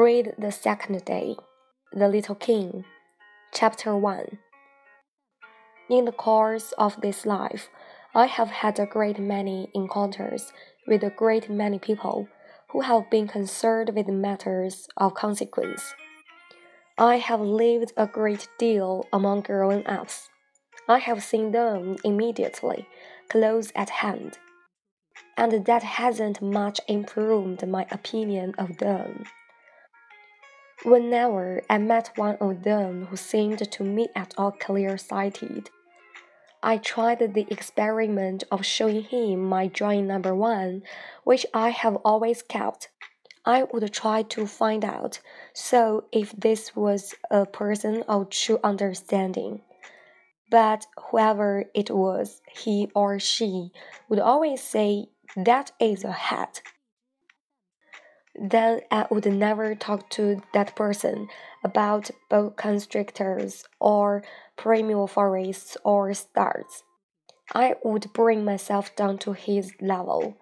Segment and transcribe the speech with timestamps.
[0.00, 1.36] Read the second day,
[1.92, 2.86] The Little King,
[3.52, 4.38] Chapter 1.
[5.90, 7.68] In the course of this life,
[8.14, 10.54] I have had a great many encounters
[10.86, 12.28] with a great many people
[12.70, 15.92] who have been concerned with matters of consequence.
[16.96, 20.30] I have lived a great deal among grown ups.
[20.88, 22.88] I have seen them immediately,
[23.28, 24.38] close at hand,
[25.36, 29.26] and that hasn't much improved my opinion of them.
[30.82, 35.68] Whenever I met one of them who seemed to me at all clear sighted,
[36.62, 40.82] I tried the experiment of showing him my drawing number one,
[41.22, 42.88] which I have always kept.
[43.44, 45.20] I would try to find out,
[45.52, 49.60] so if this was a person of true understanding.
[50.50, 53.70] But whoever it was, he or she
[54.08, 56.62] would always say, That is a hat
[58.34, 61.28] then I would never talk to that person
[61.64, 64.22] about boa constrictors or
[64.56, 66.84] primeval forests or stars.
[67.52, 70.36] I would bring myself down to his level.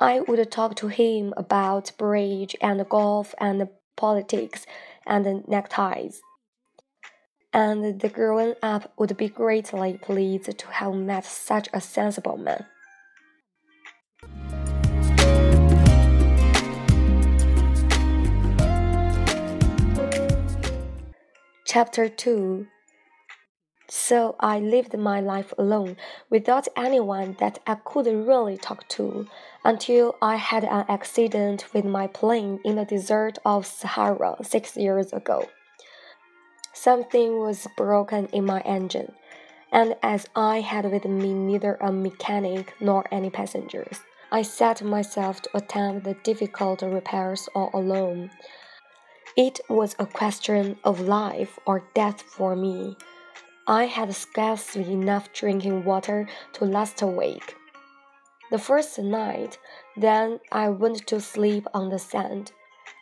[0.00, 4.66] I would talk to him about bridge and golf and politics
[5.06, 6.22] and neckties.
[7.52, 12.66] And the grown up would be greatly pleased to have met such a sensible man.
[21.74, 22.68] Chapter 2
[23.88, 25.96] So I lived my life alone,
[26.30, 29.26] without anyone that I could really talk to,
[29.64, 35.12] until I had an accident with my plane in the desert of Sahara six years
[35.12, 35.48] ago.
[36.72, 39.12] Something was broken in my engine,
[39.72, 43.98] and as I had with me neither a mechanic nor any passengers,
[44.30, 48.30] I set myself to attempt the difficult repairs all alone.
[49.36, 52.96] It was a question of life or death for me.
[53.66, 57.56] I had scarcely enough drinking water to last a week.
[58.52, 59.58] The first night,
[59.96, 62.52] then I went to sleep on the sand,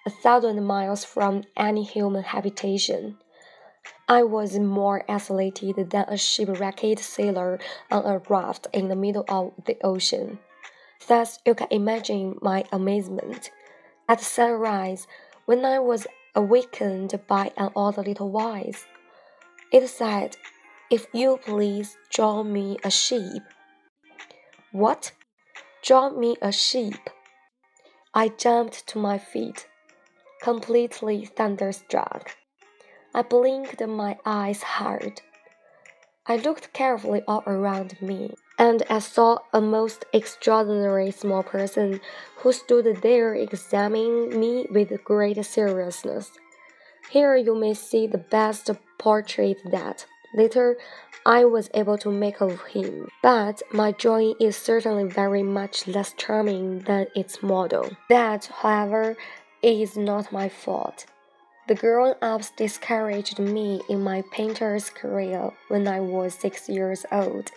[0.06, 3.18] a thousand miles from any human habitation.
[4.08, 7.60] I was more isolated than a shipwrecked sailor
[7.90, 10.38] on a raft in the middle of the ocean.
[11.06, 13.50] Thus, you can imagine my amazement.
[14.08, 15.06] At sunrise,
[15.44, 18.84] when I was awakened by an little voice.
[19.72, 20.36] It said,
[20.90, 23.42] If you please, draw me a sheep.
[24.72, 25.12] What?
[25.82, 27.10] Draw me a sheep.
[28.14, 29.66] I jumped to my feet,
[30.42, 32.36] completely thunderstruck.
[33.14, 35.20] I blinked my eyes hard.
[36.26, 42.00] I looked carefully all around me and I saw a most extraordinary small person
[42.36, 46.30] who stood there examining me with great seriousness.
[47.10, 50.76] Here you may see the best portrait that, later,
[51.24, 56.12] I was able to make of him, but my drawing is certainly very much less
[56.16, 57.90] charming than its model.
[58.08, 59.16] That, however,
[59.62, 61.06] is not my fault.
[61.68, 67.52] The grown ups discouraged me in my painter's career when I was six years old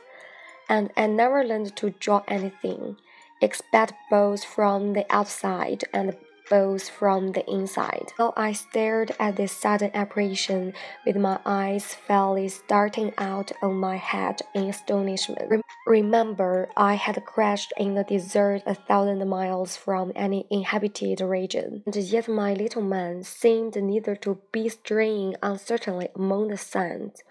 [0.68, 2.98] and I never learned to draw anything,
[3.42, 6.16] except both from the outside and
[6.50, 8.14] both from the inside.
[8.18, 10.74] So I stared at this sudden apparition
[11.06, 15.50] with my eyes fairly starting out of my head in astonishment.
[15.50, 21.84] Rem remember, I had crashed in the desert a thousand miles from any inhabited region,
[21.86, 27.24] and yet my little man seemed neither to be straying uncertainly among the sands,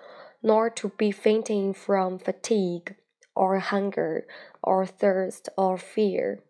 [0.43, 2.97] nor to be fainting from fatigue
[3.35, 4.27] or hunger,
[4.63, 6.41] or thirst, or fear.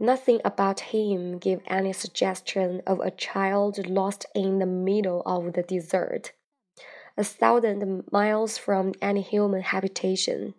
[0.00, 5.62] Nothing about him gave any suggestion of a child lost in the middle of the
[5.62, 6.32] desert,
[7.16, 10.54] a thousand miles from any human habitation.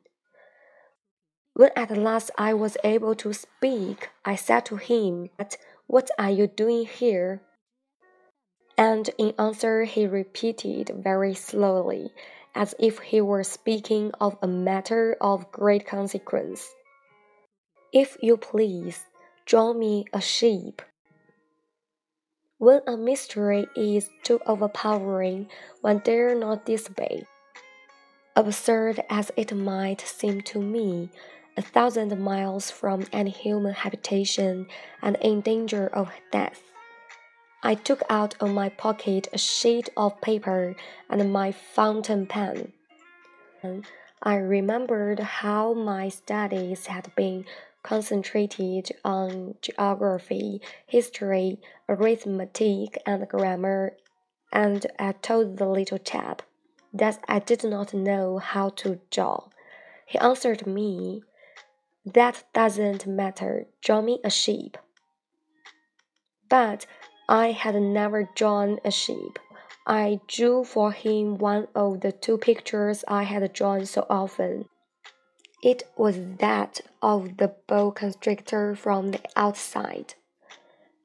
[1.53, 5.29] When at last I was able to speak, I said to him,
[5.87, 7.41] What are you doing here?
[8.77, 12.13] And in answer, he repeated very slowly,
[12.55, 16.67] as if he were speaking of a matter of great consequence.
[17.93, 19.05] If you please,
[19.45, 20.81] draw me a sheep.
[22.57, 25.47] When a mystery is too overpowering,
[25.81, 27.23] one dare not disobey.
[28.35, 31.09] Absurd as it might seem to me,
[31.57, 34.67] a thousand miles from any human habitation
[35.01, 36.68] and in danger of death.
[37.61, 40.75] I took out of my pocket a sheet of paper
[41.09, 42.71] and my fountain pen.
[44.23, 47.45] I remembered how my studies had been
[47.83, 53.97] concentrated on geography, history, arithmetic, and grammar,
[54.51, 56.41] and I told the little chap
[56.93, 59.49] that I did not know how to draw.
[60.05, 61.23] He answered me,
[62.05, 64.77] That doesn't matter, draw me a sheep.
[66.49, 66.85] But
[67.29, 69.37] I had never drawn a sheep.
[69.85, 74.65] I drew for him one of the two pictures I had drawn so often.
[75.61, 80.15] It was that of the boa constrictor from the outside,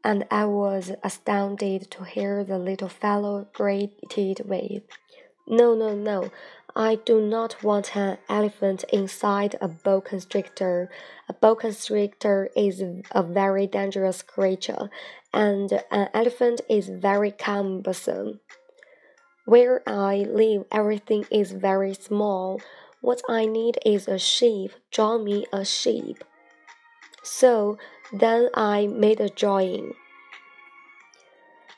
[0.02, 4.82] and I was astounded to hear the little fellow greeted with,
[5.46, 6.30] No, no, no,
[6.76, 10.90] I do not want an elephant inside a boa constrictor.
[11.28, 12.82] A boa constrictor is
[13.12, 14.90] a very dangerous creature,
[15.32, 18.40] and an elephant is very cumbersome.
[19.44, 22.60] Where I live, everything is very small.
[23.00, 24.72] What I need is a sheep.
[24.90, 26.24] Draw me a sheep.
[27.22, 27.78] So
[28.12, 29.92] then I made a drawing.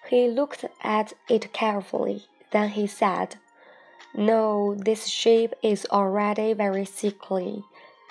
[0.09, 2.25] He looked at it carefully.
[2.53, 3.37] Then he said,
[4.17, 7.63] no, this sheep is already very sickly.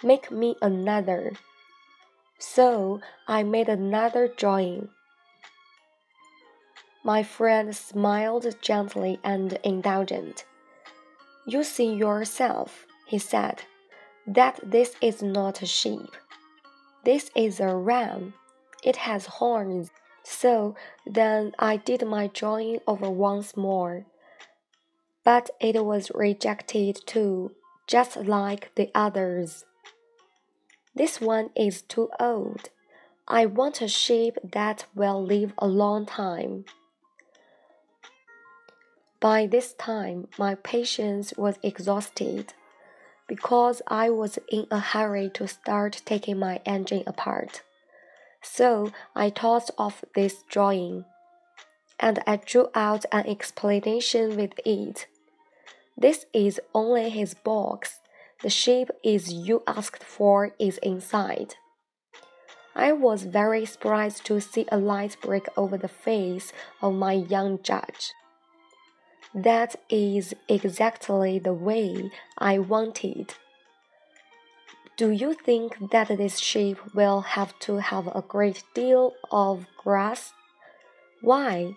[0.04, 1.34] Make me another.
[2.38, 4.90] So I made another drawing.
[7.04, 10.46] My friend smiled gently and indulgent.
[11.48, 13.64] You see yourself, he said,
[14.28, 16.16] that this is not a sheep.
[17.04, 18.36] This is a ram.
[18.84, 19.90] It has horns.
[20.24, 20.76] So
[21.08, 24.06] then I did my drawing over once more
[25.26, 27.52] but it was rejected too,
[27.88, 29.66] just like the others.
[30.96, 32.70] This one is too old.
[33.28, 36.66] I want a sheep that will live a long time.
[39.20, 42.54] By this time, my patience was exhausted
[43.28, 47.64] because I was in a hurry to start taking my engine apart.
[48.44, 51.06] So I tossed off this drawing
[52.00, 55.08] and I drew out an explanation with it.
[55.98, 58.00] This is only his box.
[58.42, 61.56] The shape is you asked for is inside.
[62.76, 66.52] I was very surprised to see a light break over the face
[66.82, 68.12] of my young judge.
[69.34, 73.34] That is exactly the way I wanted.
[74.98, 80.34] Do you think that this sheep will have to have a great deal of grass?
[81.22, 81.76] Why?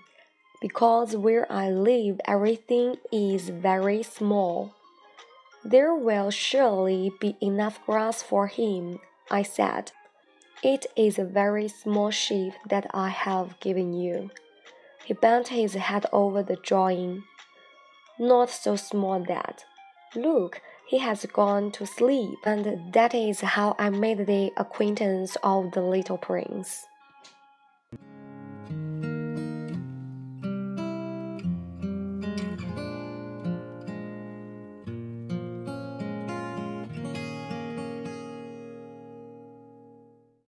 [0.61, 4.75] Because where I live everything is very small.
[5.65, 9.01] There will surely be enough grass for him,
[9.31, 9.93] I said.
[10.63, 14.31] It is a very small sheep that I have given you.
[15.05, 17.23] He bent his head over the drawing.
[18.19, 19.65] Not so small that.
[20.17, 25.73] Look, he has gone to sleep, and that is how I made the acquaintance of
[25.73, 26.87] the little prince.